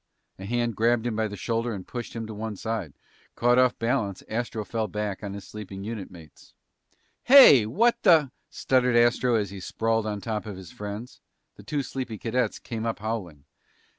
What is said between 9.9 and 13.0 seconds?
on top of his friends. The two sleepy cadets came up